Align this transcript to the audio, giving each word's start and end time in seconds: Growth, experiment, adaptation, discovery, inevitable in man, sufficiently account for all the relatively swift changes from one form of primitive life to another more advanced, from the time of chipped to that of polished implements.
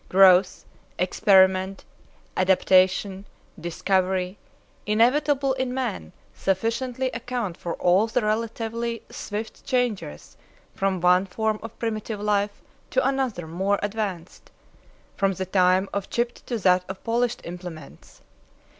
Growth, 0.09 0.65
experiment, 0.97 1.85
adaptation, 2.35 3.23
discovery, 3.59 4.39
inevitable 4.87 5.53
in 5.53 5.75
man, 5.75 6.11
sufficiently 6.33 7.11
account 7.11 7.55
for 7.55 7.75
all 7.75 8.07
the 8.07 8.23
relatively 8.23 9.03
swift 9.11 9.63
changes 9.63 10.37
from 10.73 11.01
one 11.01 11.27
form 11.27 11.59
of 11.61 11.77
primitive 11.77 12.19
life 12.19 12.63
to 12.89 13.07
another 13.07 13.45
more 13.45 13.77
advanced, 13.83 14.49
from 15.15 15.33
the 15.33 15.45
time 15.45 15.87
of 15.93 16.09
chipped 16.09 16.47
to 16.47 16.57
that 16.57 16.83
of 16.89 17.03
polished 17.03 17.41
implements. 17.43 18.23